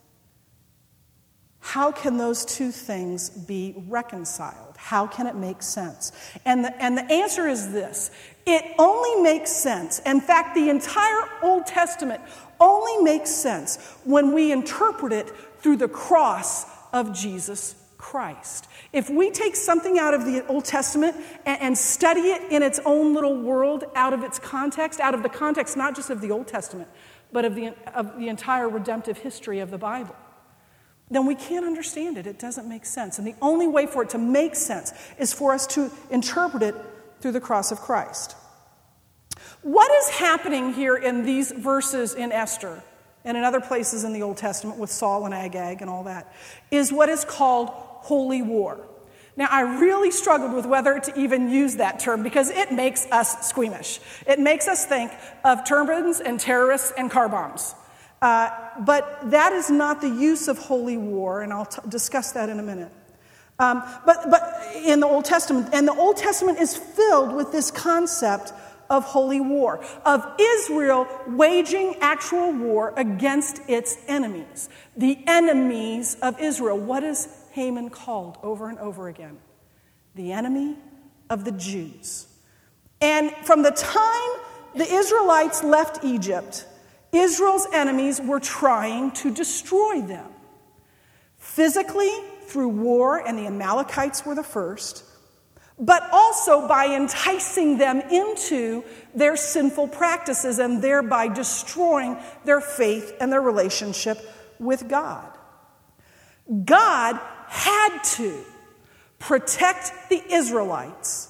[1.61, 4.77] How can those two things be reconciled?
[4.79, 6.13] How can it make sense?
[6.47, 8.11] And the, and the answer is this
[8.47, 9.99] it only makes sense.
[10.07, 12.23] In fact, the entire Old Testament
[12.59, 18.69] only makes sense when we interpret it through the cross of Jesus Christ.
[18.93, 22.81] If we take something out of the Old Testament and, and, study it in its
[22.87, 26.31] own little world, out of its context, out of the context not just of the
[26.31, 26.89] Old Testament,
[27.33, 30.15] but of the, of the entire redemptive history of the Bible,
[31.11, 32.27] then we can't understand it.
[32.27, 33.19] It doesn't make sense.
[33.19, 36.75] And the only way for it to make sense is for us to interpret it
[37.21, 38.37] through the cross of Christ.
[39.63, 42.83] What is happening here in these verses in Esther
[43.25, 46.33] and in other places in the Old Testament with Saul and Agag and all that
[46.71, 47.71] is what is called
[48.03, 48.87] holy war.
[49.37, 53.49] Now, I really struggled with whether to even use that term because it makes us
[53.49, 54.01] squeamish.
[54.27, 55.13] It makes us think
[55.45, 57.77] of turbans and terrorists and car bombs.
[58.21, 62.49] Uh, but that is not the use of holy war, and I'll t- discuss that
[62.49, 62.91] in a minute.
[63.61, 67.71] Um, but, but in the Old Testament, and the Old Testament is filled with this
[67.71, 68.53] concept
[68.91, 74.69] of holy war, of Israel waging actual war against its enemies.
[74.97, 76.79] The enemies of Israel.
[76.79, 79.39] What is Haman called over and over again
[80.15, 80.77] the enemy
[81.31, 82.27] of the Jews.
[83.01, 84.31] And from the time
[84.75, 86.67] the Israelites left Egypt,
[87.13, 90.31] Israel's enemies were trying to destroy them.
[91.39, 92.11] Physically,
[92.43, 95.05] through war, and the Amalekites were the first,
[95.79, 98.83] but also by enticing them into
[99.15, 104.19] their sinful practices and thereby destroying their faith and their relationship
[104.59, 105.29] with God.
[106.65, 108.45] God had to
[109.19, 111.29] protect the Israelites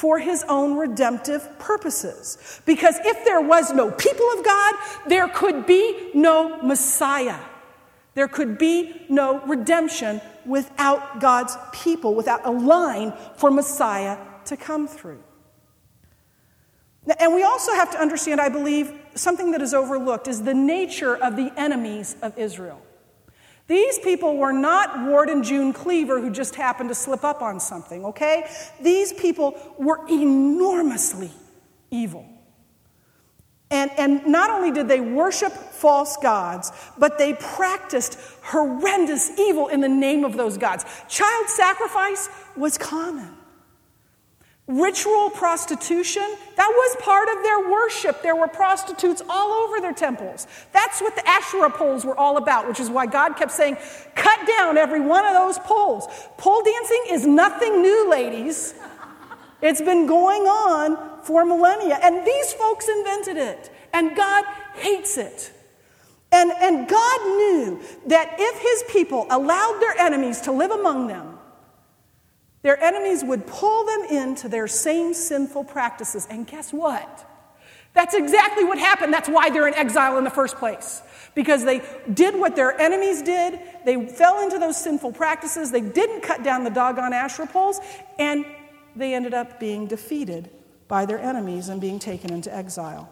[0.00, 2.60] for his own redemptive purposes.
[2.64, 4.74] Because if there was no people of God,
[5.06, 7.38] there could be no Messiah.
[8.14, 14.88] There could be no redemption without God's people, without a line for Messiah to come
[14.88, 15.22] through.
[17.18, 21.16] And we also have to understand, I believe, something that is overlooked is the nature
[21.16, 22.80] of the enemies of Israel.
[23.66, 27.60] These people were not Ward and June Cleaver who just happened to slip up on
[27.60, 28.50] something, okay?
[28.80, 31.30] These people were enormously
[31.90, 32.26] evil.
[33.70, 39.80] And, and not only did they worship false gods, but they practiced horrendous evil in
[39.80, 40.84] the name of those gods.
[41.08, 43.36] Child sacrifice was common.
[44.66, 46.22] Ritual prostitution,
[46.56, 48.22] that was part of their worship.
[48.22, 50.46] There were prostitutes all over their temples.
[50.72, 53.76] That's what the Asherah poles were all about, which is why God kept saying,
[54.14, 56.06] cut down every one of those poles.
[56.36, 58.74] Pole dancing is nothing new, ladies.
[59.60, 65.52] It's been going on for millennia, and these folks invented it, and God hates it.
[66.32, 71.38] And, and God knew that if his people allowed their enemies to live among them,
[72.62, 76.26] their enemies would pull them into their same sinful practices.
[76.30, 77.26] And guess what?
[77.94, 79.12] That's exactly what happened.
[79.12, 81.02] That's why they're in exile in the first place.
[81.34, 81.80] Because they
[82.12, 86.64] did what their enemies did, they fell into those sinful practices, they didn't cut down
[86.64, 87.80] the doggone Asherah poles,
[88.18, 88.44] and
[88.94, 90.50] they ended up being defeated
[90.90, 93.08] by their enemies and being taken into exile.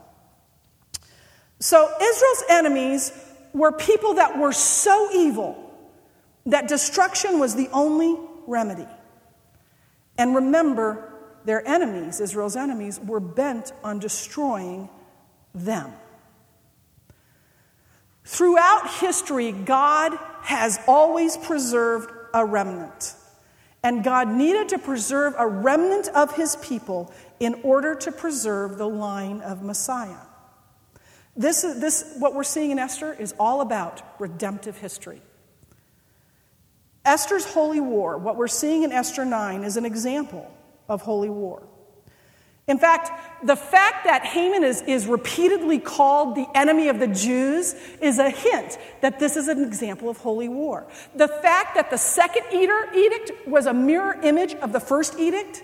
[1.60, 3.12] So Israel's enemies
[3.54, 5.64] were people that were so evil
[6.46, 8.86] that destruction was the only remedy.
[10.18, 11.14] And remember,
[11.44, 14.88] their enemies, Israel's enemies, were bent on destroying
[15.54, 15.92] them.
[18.24, 23.14] Throughout history, God has always preserved a remnant.
[23.82, 28.88] And God needed to preserve a remnant of his people in order to preserve the
[28.88, 30.16] line of Messiah.
[31.36, 35.22] This, is this, what we're seeing in Esther is all about redemptive history.
[37.04, 40.50] Esther's holy war, what we're seeing in Esther 9, is an example
[40.88, 41.62] of holy war.
[42.66, 47.74] In fact, the fact that Haman is, is repeatedly called the enemy of the Jews
[48.02, 50.86] is a hint that this is an example of holy war.
[51.14, 55.62] The fact that the second edict was a mirror image of the first edict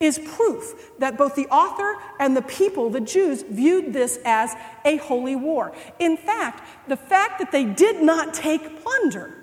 [0.00, 4.96] is proof that both the author and the people, the Jews, viewed this as a
[4.98, 5.72] holy war.
[5.98, 9.34] In fact, the fact that they did not take plunder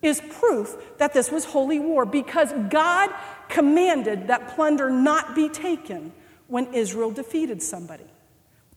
[0.00, 3.10] is proof that this was holy war because God
[3.48, 6.12] commanded that plunder not be taken
[6.48, 8.04] when Israel defeated somebody.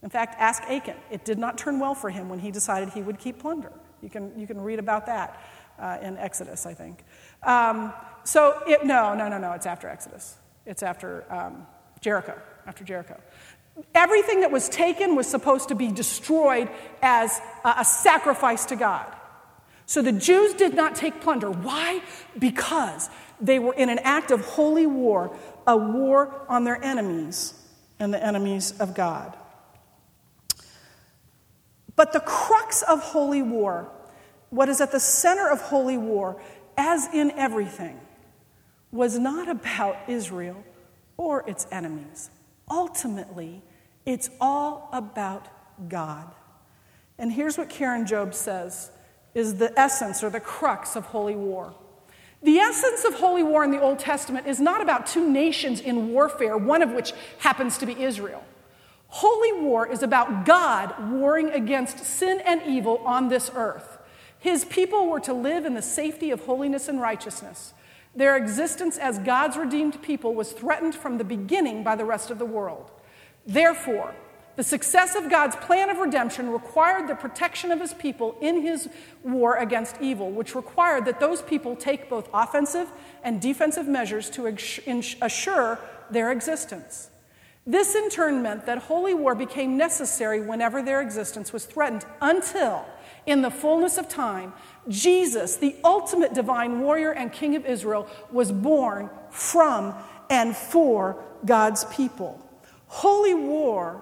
[0.03, 0.95] In fact, ask Achan.
[1.09, 3.71] It did not turn well for him when he decided he would keep plunder.
[4.03, 5.41] You can, you can read about that
[5.79, 7.03] uh, in Exodus, I think.
[7.41, 7.91] Um,
[8.23, 10.35] so, it, no, no, no, no, it's after Exodus.
[10.65, 11.67] It's after um,
[12.01, 13.19] Jericho, after Jericho.
[13.93, 16.69] Everything that was taken was supposed to be destroyed
[17.01, 19.05] as a, a sacrifice to God.
[19.85, 21.51] So the Jews did not take plunder.
[21.51, 22.01] Why?
[22.39, 23.09] Because
[23.39, 25.37] they were in an act of holy war,
[25.67, 27.53] a war on their enemies
[27.99, 29.37] and the enemies of God.
[31.95, 33.89] But the crux of holy war,
[34.49, 36.41] what is at the center of holy war,
[36.77, 37.99] as in everything,
[38.95, 40.63] was not about Israel
[41.17, 42.29] or its enemies.
[42.69, 43.61] Ultimately,
[44.05, 45.47] it's all about
[45.89, 46.33] God.
[47.17, 48.91] And here's what Karen Jobes says
[49.33, 51.75] is the essence or the crux of holy war.
[52.41, 56.09] The essence of holy war in the Old Testament is not about two nations in
[56.13, 58.43] warfare, one of which happens to be Israel.
[59.07, 63.97] Holy war is about God warring against sin and evil on this earth.
[64.39, 67.73] His people were to live in the safety of holiness and righteousness.
[68.15, 72.39] Their existence as God's redeemed people was threatened from the beginning by the rest of
[72.39, 72.91] the world.
[73.45, 74.15] Therefore,
[74.55, 78.87] the success of God's plan of redemption required the protection of his people in his
[79.21, 82.89] war against evil, which required that those people take both offensive
[83.21, 84.47] and defensive measures to
[85.21, 85.77] assure
[86.09, 87.09] their existence.
[87.67, 92.85] This in turn meant that holy war became necessary whenever their existence was threatened until,
[93.25, 94.53] in the fullness of time,
[94.87, 99.95] Jesus, the ultimate divine warrior and king of Israel, was born from
[100.29, 102.41] and for God's people.
[102.87, 104.01] Holy war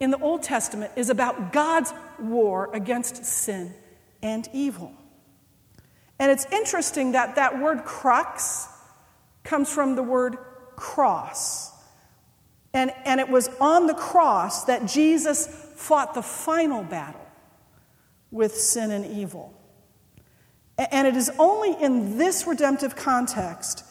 [0.00, 3.74] in the Old Testament is about God's war against sin
[4.22, 4.92] and evil.
[6.18, 8.68] And it's interesting that that word crux
[9.44, 10.36] comes from the word
[10.76, 11.72] cross.
[12.74, 17.26] And, and it was on the cross that Jesus fought the final battle
[18.30, 19.57] with sin and evil.
[20.78, 23.84] And it is only in this redemptive context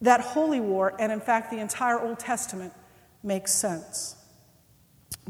[0.00, 2.72] that holy war, and in fact the entire Old Testament,
[3.22, 4.16] makes sense.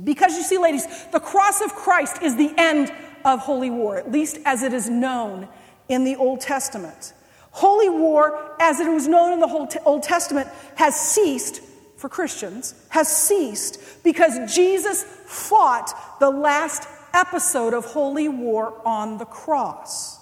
[0.03, 2.93] Because you see, ladies, the cross of Christ is the end
[3.24, 5.49] of holy war, at least as it is known
[5.88, 7.12] in the Old Testament.
[7.51, 11.61] Holy war, as it was known in the Old Testament, has ceased
[11.97, 19.26] for Christians, has ceased because Jesus fought the last episode of holy war on the
[19.26, 20.18] cross.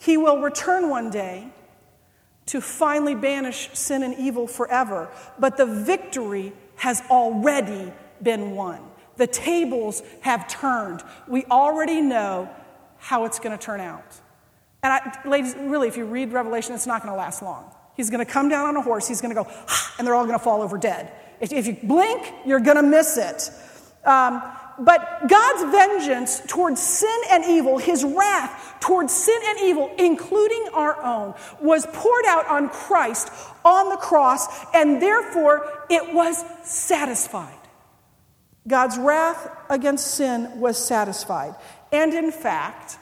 [0.00, 1.52] He will return one day
[2.46, 7.92] to finally banish sin and evil forever, but the victory has already
[8.22, 8.80] been won.
[9.18, 11.02] The tables have turned.
[11.28, 12.48] We already know
[12.96, 14.16] how it's going to turn out.
[14.82, 17.70] And I, ladies, really, if you read Revelation, it's not going to last long.
[17.94, 19.50] He's going to come down on a horse, he's going to go,
[19.98, 21.12] and they're all going to fall over dead.
[21.40, 23.50] If, you blink, you're going to miss it.
[24.06, 24.42] Um,
[24.80, 31.02] but God's vengeance towards sin and evil, his wrath towards sin and evil, including our
[31.02, 33.30] own, was poured out on Christ
[33.62, 37.58] on the cross, and therefore it was satisfied.
[38.66, 41.54] God's wrath against sin was satisfied.
[41.92, 42.98] And in fact,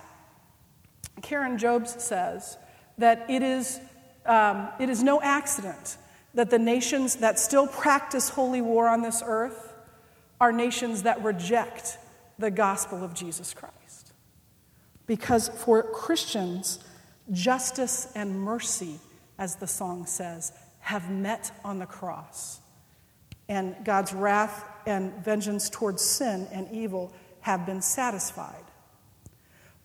[1.22, 2.57] Karen Jobes says
[2.97, 3.81] that it is,
[4.26, 5.97] um, it is no accident
[6.35, 9.68] that the nations that still practice holy war on this earth
[10.41, 11.99] are nations that reject
[12.39, 14.12] the gospel of Jesus Christ.
[15.07, 16.78] Because for Christians,
[17.32, 19.01] justice and mercy,
[19.39, 22.61] as the song says, have met on the cross.
[23.49, 28.64] And God's wrath and vengeance towards sin and evil have been satisfied.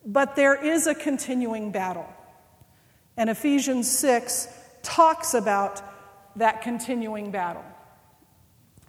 [0.05, 2.07] But there is a continuing battle.
[3.15, 4.47] And Ephesians 6
[4.81, 5.81] talks about
[6.35, 7.63] that continuing battle.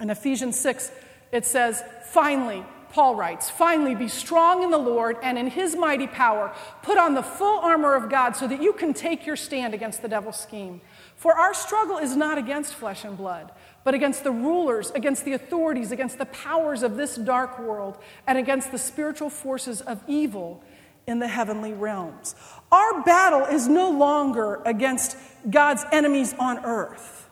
[0.01, 0.91] In Ephesians 6,
[1.35, 6.07] it says, Finally, Paul writes, Finally, be strong in the Lord and in his mighty
[6.07, 6.55] power.
[6.83, 10.01] Put on the full armor of God so that you can take your stand against
[10.01, 10.81] the devil's scheme.
[11.17, 13.51] For our struggle is not against flesh and blood
[13.85, 18.39] but against the rulers, against the authorities, against the powers of this dark world, and
[18.39, 20.65] against the spiritual forces of evil
[21.07, 22.35] in the heavenly realms.
[22.73, 25.19] Our battle is no longer against
[25.49, 27.29] God's enemies on earth,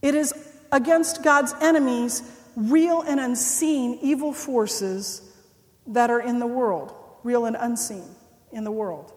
[0.00, 0.32] it is
[0.70, 2.22] against God's enemies,
[2.56, 5.22] real and unseen evil forces
[5.86, 8.16] that are in the world, real and unseen
[8.50, 9.12] in the world.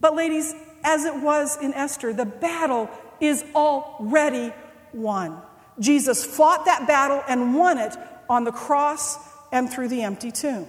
[0.00, 4.52] But, ladies, as it was in Esther, the battle is already
[4.92, 5.40] won.
[5.78, 7.94] Jesus fought that battle and won it
[8.28, 9.18] on the cross
[9.52, 10.66] and through the empty tomb.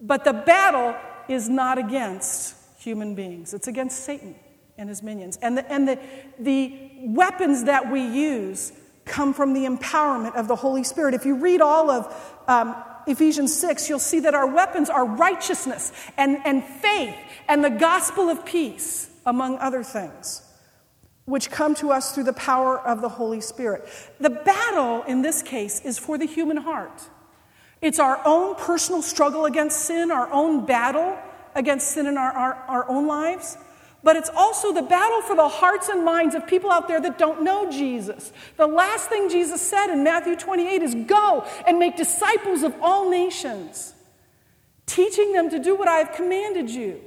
[0.00, 0.94] But the battle
[1.28, 4.34] is not against human beings, it's against Satan
[4.78, 5.38] and his minions.
[5.42, 5.98] And the, and the,
[6.38, 8.72] the weapons that we use
[9.04, 11.14] come from the empowerment of the Holy Spirit.
[11.14, 12.76] If you read all of um,
[13.06, 17.16] Ephesians 6, you'll see that our weapons are righteousness and, and faith
[17.48, 20.42] and the gospel of peace, among other things
[21.24, 23.88] which come to us through the power of the Holy Spirit.
[24.18, 27.02] The battle in this case is for the human heart.
[27.80, 31.16] It's our own personal struggle against sin, our own battle
[31.54, 33.56] against sin in our, our, our own lives.
[34.04, 37.18] But it's also the battle for the hearts and minds of people out there that
[37.18, 38.32] don't know Jesus.
[38.56, 43.08] The last thing Jesus said in Matthew 28 is Go and make disciples of all
[43.08, 43.94] nations,
[44.86, 47.00] teaching them to do what I have commanded you.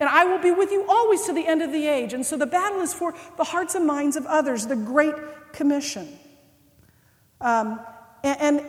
[0.00, 2.12] And I will be with you always to the end of the age.
[2.12, 5.14] And so the battle is for the hearts and minds of others, the Great
[5.52, 6.08] Commission.
[7.40, 7.80] Um,
[8.22, 8.66] and, and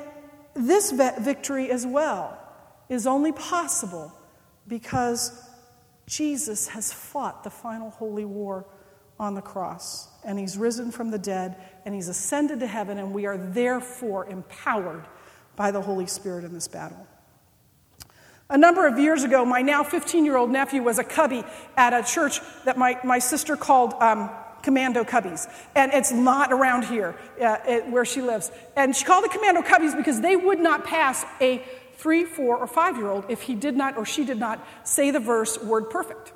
[0.55, 2.37] this victory as well
[2.87, 4.11] is only possible
[4.67, 5.48] because
[6.09, 8.65] Jesus has fought the final holy war
[9.19, 11.55] on the cross, and he's risen from the dead,
[11.85, 15.05] and he's ascended to heaven, and we are therefore empowered
[15.55, 17.05] by the Holy Spirit in this battle.
[18.49, 21.43] A number of years ago, my now 15 year old nephew was a cubby
[21.77, 24.31] at a church that my, my sister called um,
[24.63, 25.47] Commando Cubbies.
[25.75, 28.51] And it's not around here uh, it, where she lives.
[28.75, 31.63] And she called it Commando Cubbies because they would not pass a
[31.99, 35.11] three, four, or five year old if he did not or she did not say
[35.11, 36.31] the verse word perfect.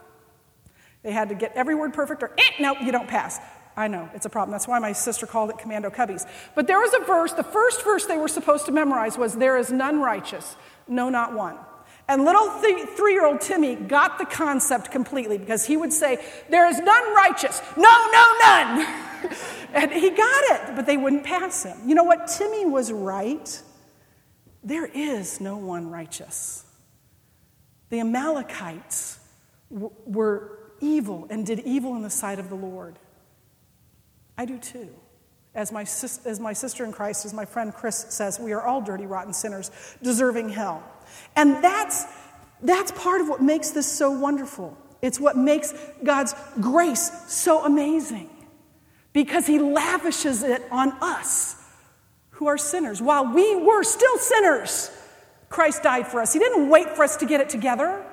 [1.03, 3.39] They had to get every word perfect or, eh, no, you don't pass.
[3.75, 4.51] I know, it's a problem.
[4.51, 6.27] That's why my sister called it Commando Cubbies.
[6.53, 9.57] But there was a verse, the first verse they were supposed to memorize was, There
[9.57, 10.55] is none righteous,
[10.87, 11.57] no, not one.
[12.07, 16.23] And little th- three year old Timmy got the concept completely because he would say,
[16.49, 18.87] There is none righteous, no, no, none.
[19.73, 21.77] and he got it, but they wouldn't pass him.
[21.87, 22.27] You know what?
[22.27, 23.61] Timmy was right.
[24.63, 26.63] There is no one righteous.
[27.89, 29.19] The Amalekites
[29.69, 32.97] were evil and did evil in the sight of the Lord.
[34.37, 34.89] I do too.
[35.53, 38.63] As my, sis- as my sister in Christ, as my friend Chris says, we are
[38.63, 39.69] all dirty, rotten sinners,
[40.01, 40.83] deserving hell.
[41.35, 42.05] And that's,
[42.61, 44.75] that's part of what makes this so wonderful.
[45.01, 48.29] It's what makes God's grace so amazing
[49.11, 51.62] because He lavishes it on us
[52.33, 53.01] who are sinners.
[53.01, 54.91] While we were still sinners,
[55.49, 56.33] Christ died for us.
[56.33, 58.05] He didn't wait for us to get it together.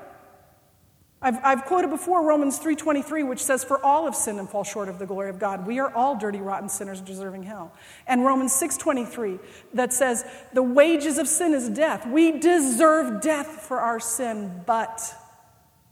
[1.23, 4.89] I've, I've quoted before Romans 3.23, which says, For all have sinned and fall short
[4.89, 5.67] of the glory of God.
[5.67, 7.75] We are all dirty, rotten sinners deserving hell.
[8.07, 9.39] And Romans 6.23,
[9.75, 12.07] that says, The wages of sin is death.
[12.07, 15.15] We deserve death for our sin, but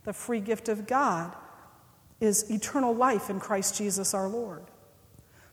[0.03, 1.35] the free gift of God
[2.19, 4.63] is eternal life in Christ Jesus our Lord.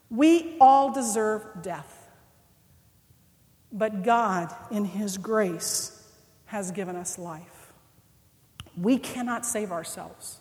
[0.09, 1.95] We all deserve death.
[3.73, 5.97] But God, in His grace,
[6.47, 7.73] has given us life.
[8.77, 10.39] We cannot save ourselves,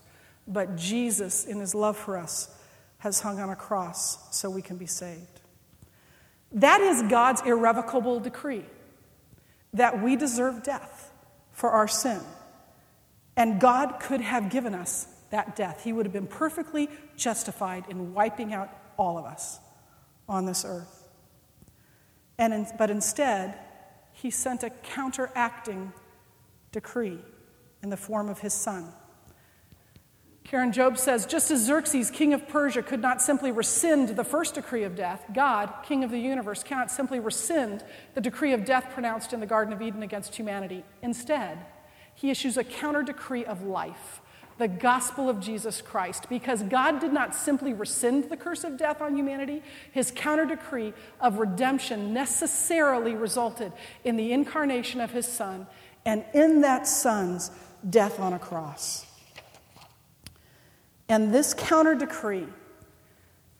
[0.48, 2.56] but Jesus, in his love for us,
[3.00, 5.42] has hung on a cross so we can be saved.
[6.52, 8.66] That is God's irrevocable decree
[9.74, 11.12] that we deserve death
[11.52, 12.22] for our sin.
[13.36, 15.84] And God could have given us that death.
[15.84, 19.60] He would have been perfectly justified in wiping out all of us
[20.30, 21.05] on this earth.
[22.38, 23.58] And in, but instead,
[24.12, 25.94] he sent a counteracting
[26.72, 27.20] decree
[27.82, 28.92] in the form of his son.
[30.46, 34.54] Karen Jobes says just as Xerxes, king of Persia, could not simply rescind the first
[34.54, 37.84] decree of death, God, king of the universe, cannot simply rescind
[38.14, 40.86] the decree of death pronounced in the Garden of Eden against humanity.
[41.02, 41.66] Instead,
[42.14, 44.22] he issues a counter decree of life,
[44.58, 46.30] the gospel of Jesus Christ.
[46.30, 50.94] Because God did not simply rescind the curse of death on humanity, his counter decree
[51.20, 55.68] of redemption necessarily resulted in the incarnation of his son,
[56.06, 57.52] and in that son's
[57.90, 59.06] death on a cross.
[61.10, 62.48] And this counter decree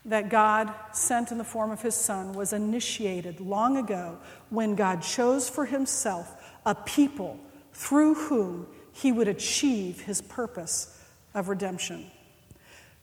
[0.06, 4.18] that God sent in the form of his son was initiated long ago
[4.50, 7.38] when God chose for himself a people
[7.72, 8.66] through whom
[8.96, 10.98] he would achieve his purpose
[11.34, 12.10] of redemption.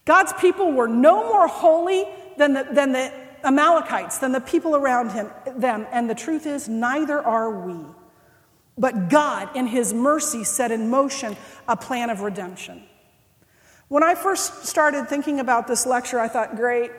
[0.04, 2.04] God's people were no more holy
[2.36, 3.12] than the, than the
[3.44, 7.76] Amalekites, than the people around him, them, and the truth is, neither are we.
[8.76, 11.36] But God, in His mercy, set in motion
[11.68, 12.82] a plan of redemption.
[13.88, 16.90] When I first started thinking about this lecture, I thought, great,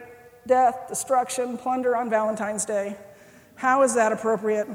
[0.47, 2.95] death, destruction, plunder on Valentine's Day.
[3.55, 4.67] How is that appropriate?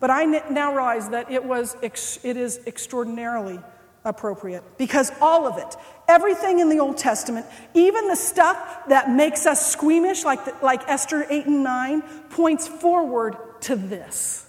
[0.00, 3.60] But I now realize that it, was it is extraordinarily
[4.04, 5.76] appropriate because all of it,
[6.08, 10.88] everything in the Old Testament, even the stuff that makes us squeamish, like, the, like
[10.88, 14.46] Esther 8 and 9, points forward to this.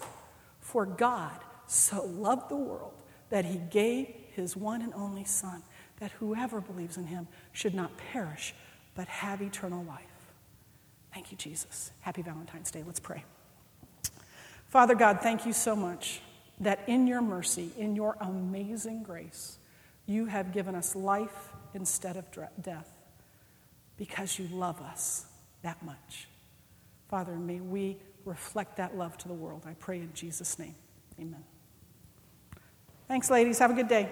[0.62, 1.38] For God
[1.68, 2.94] so loved the world
[3.30, 5.64] that he gave his one and only Son,
[6.00, 8.56] that whoever believes in him should not perish,
[8.96, 10.06] but have eternal life.
[11.14, 11.92] Thank you, Jesus.
[12.00, 12.84] Happy Valentine's Day.
[12.86, 13.26] Let's pray.
[14.72, 16.22] Father God, thank you so much
[16.62, 19.58] that in your mercy, in your amazing grace,
[20.06, 22.26] you have given us life instead of
[22.62, 22.90] death
[23.98, 25.26] because you love us
[25.62, 26.30] that much.
[27.10, 29.64] Father, may we reflect that love to the world.
[29.68, 30.76] I pray in Jesus' name.
[31.20, 31.44] Amen.
[33.10, 33.60] Thanks, ladies.
[33.60, 34.10] Have a good day.